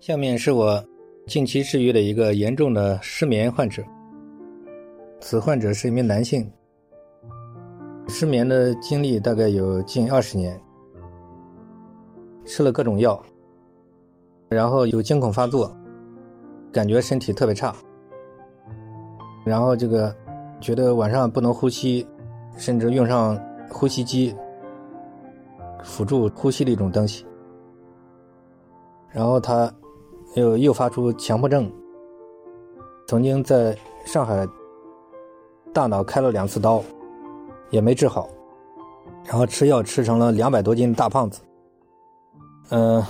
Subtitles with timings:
[0.00, 0.82] 下面是我
[1.26, 3.84] 近期治愈的一个严重的失眠患者。
[5.20, 6.50] 此患者是一名男性，
[8.08, 10.58] 失眠的经历大概有近二十年，
[12.46, 13.22] 吃了各种药，
[14.48, 15.70] 然后有惊恐发作，
[16.72, 17.76] 感觉身体特别差，
[19.44, 20.16] 然后这个
[20.62, 22.06] 觉得晚上不能呼吸，
[22.56, 23.38] 甚至用上
[23.68, 24.34] 呼吸机
[25.84, 27.26] 辅助呼吸的一种东西，
[29.10, 29.70] 然后他。
[30.34, 31.70] 又诱发出强迫症，
[33.06, 34.46] 曾经在上海
[35.72, 36.82] 大脑开了两次刀，
[37.70, 38.28] 也没治好，
[39.24, 41.40] 然后吃药吃成了两百多斤大胖子，
[42.70, 43.02] 嗯，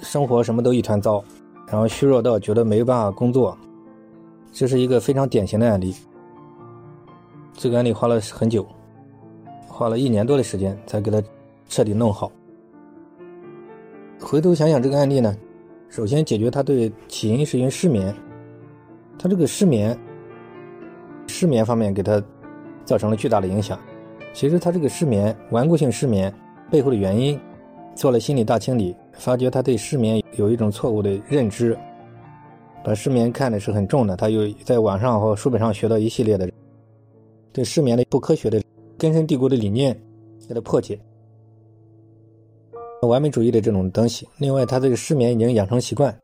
[0.00, 1.24] 生活什么都一团糟，
[1.66, 3.56] 然后虚弱到觉得没有办法工作，
[4.52, 5.94] 这是一个非常典型的案例。
[7.54, 8.66] 这个案例花了很久，
[9.66, 11.22] 花了一年多的时间才给他
[11.68, 12.30] 彻底弄好。
[14.20, 15.34] 回头想想这个案例呢？
[15.90, 18.14] 首先解决他对起因是因为失眠，
[19.18, 19.98] 他这个失眠，
[21.26, 22.22] 失眠方面给他
[22.84, 23.76] 造成了巨大的影响。
[24.32, 26.32] 其实他这个失眠，顽固性失眠
[26.70, 27.38] 背后的原因，
[27.96, 31.76] 做了心理大清理，发觉他对失眠有一种错误的认知，
[32.84, 34.16] 把失眠看的是很重的。
[34.16, 36.48] 他又在网上和书本上学到一系列的
[37.52, 38.62] 对失眠的不科学的
[38.96, 40.00] 根深蒂固的理念，
[40.48, 40.96] 给他破解。
[43.08, 44.28] 完美主义的这种东西。
[44.38, 46.16] 另外，他这个失眠已经养成习惯，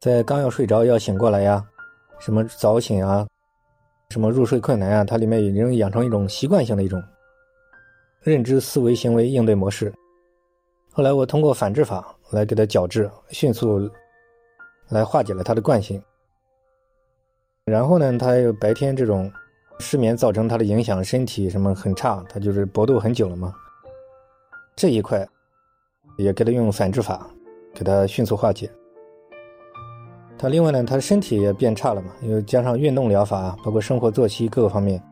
[0.00, 1.64] 在刚要睡着要醒过来呀，
[2.18, 3.26] 什么早醒啊，
[4.10, 7.02] 什么入睡困难啊，它里面已经养成一种习惯性的一种
[8.20, 9.92] 认知思维行为应对模式。
[10.92, 13.88] 后来我通过反制法来给他矫治，迅速
[14.88, 16.02] 来化解了他的惯性。
[17.64, 19.30] 然后呢，他又白天这种
[19.78, 23.54] 失眠造成他的影响，身体什么很差，他就是搏斗很久了嘛，
[24.74, 25.28] 这一块。
[26.16, 27.26] 也给他用反制法，
[27.74, 28.70] 给他迅速化解。
[30.38, 35.02] 他另外呢，他的身体也变差了嘛，又加上运动疗法，包括生活作息各个方面，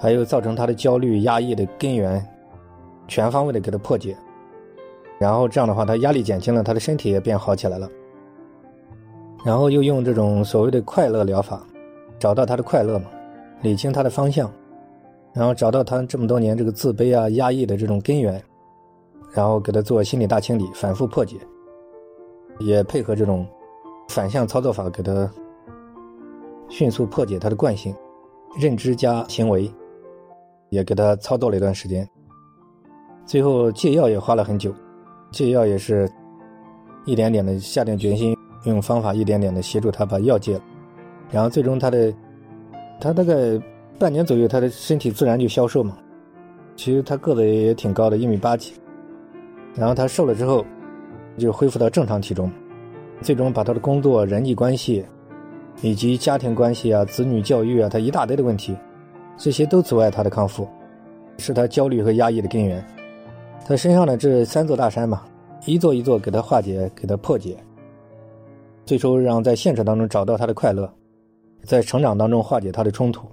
[0.00, 2.24] 还有造成他的焦虑压抑的根源，
[3.06, 4.16] 全方位的给他破解。
[5.18, 7.88] 然后这样的话，他压力减轻了，他的身体也变好起来了。
[9.44, 11.64] 然后又用这种所谓的快乐疗法，
[12.18, 13.06] 找到他的快乐嘛，
[13.62, 14.52] 理清他的方向，
[15.32, 18.42] 然后找到他这么多年这个自卑啊、压抑的这种根源。
[19.32, 21.36] 然后给他做心理大清理，反复破解，
[22.58, 23.46] 也配合这种
[24.08, 25.30] 反向操作法，给他
[26.68, 27.94] 迅速破解他的惯性、
[28.58, 29.72] 认知加行为，
[30.68, 32.08] 也给他操作了一段时间。
[33.24, 34.74] 最后戒药也花了很久，
[35.30, 36.10] 戒药也是
[37.04, 40.62] 一点点的下定决心，用方法一点点的协助他把药戒了。
[41.30, 42.12] 然后最终他的
[43.00, 43.34] 他大概
[43.96, 45.96] 半年左右，他的身体自然就消瘦嘛。
[46.74, 48.72] 其实他个子也挺高的，一米八几。
[49.74, 50.64] 然后他瘦了之后，
[51.38, 52.50] 就恢复到正常体重，
[53.22, 55.04] 最终把他的工作、人际关系，
[55.80, 58.76] 以及家庭关系啊、子女教育啊，他一大堆的问题，
[59.36, 60.68] 这些都阻碍他的康复，
[61.38, 62.84] 是他焦虑和压抑的根源。
[63.64, 65.22] 他身上的这三座大山嘛，
[65.64, 67.56] 一座一座给他化解、给他破解，
[68.84, 70.92] 最终让在现实当中找到他的快乐，
[71.62, 73.28] 在成长当中化解他的冲突，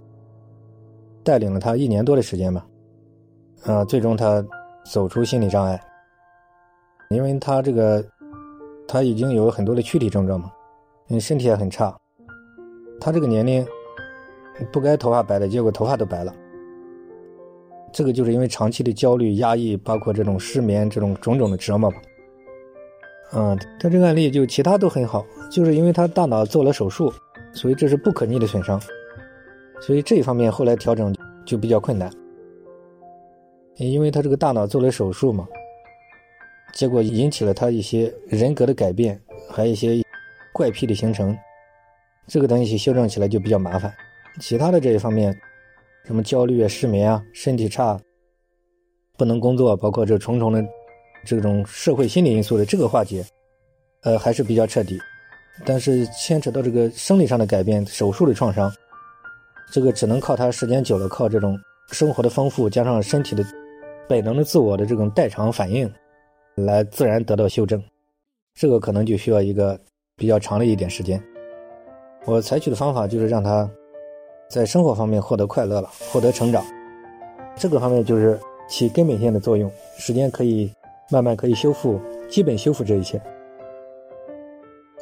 [1.24, 2.66] 带领了他一年多的时间吧，
[3.66, 4.46] 啊，最终他
[4.86, 5.82] 走出心理障碍。
[7.10, 8.04] 因为他这个，
[8.88, 10.52] 他已经有很多的躯体症状嘛，
[11.08, 11.96] 因为身体也很差。
[13.00, 13.66] 他这个年龄
[14.72, 16.34] 不该头发白的，结果头发都白了。
[17.94, 21.98] 这个就是因为长期的焦虑、压抑，包括这种失眠、这种种种的折磨吧。
[23.34, 27.12] 嗯，他这个案例就其他都很好，就是因为他大脑做了手术，
[27.54, 28.82] 所以这是不可逆的损伤，
[29.80, 32.12] 所以这一方面后来调整就比较困难。
[33.78, 35.48] 因为他这个大脑做了手术嘛。
[36.78, 40.00] 结果引起了他一些人格的改变，还有一些
[40.54, 41.36] 怪癖的形成，
[42.28, 43.92] 这个东西修正起来就比较麻烦。
[44.40, 45.36] 其他的这一方面，
[46.06, 48.00] 什么焦虑啊、失眠啊、身体差、
[49.18, 50.64] 不能工作，包括这重重的
[51.26, 53.26] 这种社会心理因素的这个化解，
[54.04, 55.00] 呃，还是比较彻底。
[55.66, 58.72] 但是牵扯到这个生理上的改变、手术的创伤，
[59.72, 61.58] 这个只能靠他时间久了，靠这种
[61.92, 63.44] 生活的丰富，加上身体的
[64.08, 65.92] 本能的自我的这种代偿反应。
[66.58, 67.82] 来自然得到修正，
[68.56, 69.80] 这个可能就需要一个
[70.16, 71.22] 比较长的一点时间。
[72.26, 73.70] 我采取的方法就是让他
[74.50, 76.66] 在生活方面获得快乐了，获得成长。
[77.56, 80.72] 这个方面就是起根本性的作用，时间可以
[81.12, 83.22] 慢慢可以修复，基本修复这一切。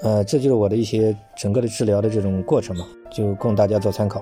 [0.02, 4.22] 呃，这就是我的一些整个的治疗的这种过程嘛，就供大家做参考。